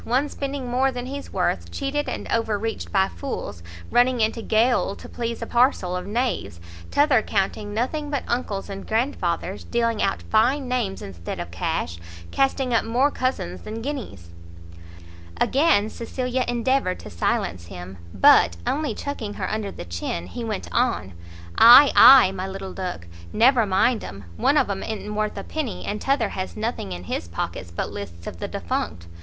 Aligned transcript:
one 0.03 0.27
spending 0.27 0.65
more 0.67 0.91
than 0.91 1.05
he's 1.05 1.31
worth, 1.31 1.69
cheated 1.69 2.09
and 2.09 2.27
over 2.31 2.57
reached 2.57 2.91
by 2.91 3.07
fools, 3.07 3.61
running 3.91 4.19
into 4.19 4.41
gaol 4.41 4.95
to 4.95 5.07
please 5.07 5.43
a 5.43 5.45
parcel 5.45 5.95
of 5.95 6.07
knaves; 6.07 6.59
t'other 6.89 7.21
counting 7.21 7.71
nothing 7.71 8.09
but 8.09 8.23
uncles 8.27 8.67
and 8.67 8.87
grandfathers, 8.87 9.63
dealing 9.65 10.01
out 10.01 10.19
fine 10.23 10.67
names 10.67 11.03
instead 11.03 11.39
of 11.39 11.51
cash, 11.51 11.99
casting 12.31 12.73
up 12.73 12.83
more 12.83 13.11
cousins 13.11 13.61
than 13.61 13.79
guineas" 13.83 14.31
Again 15.39 15.87
Cecilia 15.87 16.45
endeavoured 16.47 16.97
to 17.01 17.11
silence 17.11 17.67
him, 17.67 17.99
but, 18.11 18.57
only 18.65 18.95
chucking 18.95 19.35
her 19.35 19.47
under 19.51 19.71
the 19.71 19.85
chin, 19.85 20.25
he 20.25 20.43
went 20.43 20.67
on, 20.71 21.13
"Ay, 21.59 21.91
ay, 21.95 22.31
my 22.31 22.47
little 22.47 22.73
duck, 22.73 23.05
never 23.31 23.67
mind 23.67 24.03
'em; 24.03 24.23
one 24.35 24.57
of 24.57 24.67
'em 24.67 24.81
i'n't 24.81 25.13
worth 25.13 25.37
a 25.37 25.43
penny, 25.43 25.85
and 25.85 26.01
t'other 26.01 26.29
has 26.29 26.57
nothing 26.57 26.91
in 26.91 27.03
his 27.03 27.27
pockets 27.27 27.69
but 27.69 27.91
lists 27.91 28.25
of 28.25 28.39
the 28.39 28.47
defunct. 28.47 29.05